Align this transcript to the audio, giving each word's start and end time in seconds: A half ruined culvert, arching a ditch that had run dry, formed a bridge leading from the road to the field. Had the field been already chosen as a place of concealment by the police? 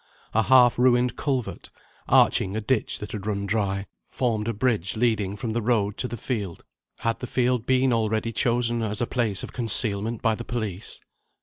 A 0.33 0.41
half 0.41 0.79
ruined 0.79 1.15
culvert, 1.15 1.69
arching 2.07 2.55
a 2.55 2.59
ditch 2.61 2.97
that 2.97 3.11
had 3.11 3.27
run 3.27 3.45
dry, 3.45 3.85
formed 4.09 4.47
a 4.47 4.53
bridge 4.55 4.95
leading 4.97 5.35
from 5.35 5.53
the 5.53 5.61
road 5.61 5.95
to 5.97 6.07
the 6.07 6.17
field. 6.17 6.63
Had 7.01 7.19
the 7.19 7.27
field 7.27 7.67
been 7.67 7.93
already 7.93 8.31
chosen 8.31 8.81
as 8.81 8.99
a 8.99 9.05
place 9.05 9.43
of 9.43 9.53
concealment 9.53 10.19
by 10.23 10.33
the 10.33 10.43
police? 10.43 11.01